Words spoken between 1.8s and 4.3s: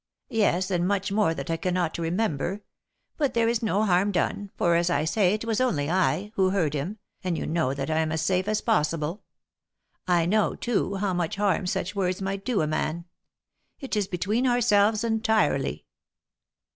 remember. But there is no harm